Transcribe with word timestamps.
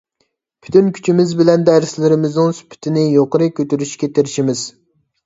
پۈتۈن 0.67 0.85
كۈچىمىز 0.97 1.33
بىلەن 1.41 1.65
دەرسلىرىمىزنىڭ 1.67 2.55
سۈپىتىنى 2.61 3.05
يۇقىرى 3.17 3.51
كۆتۈرۈشكە 3.61 4.11
تىرىشىمىز. 4.17 4.65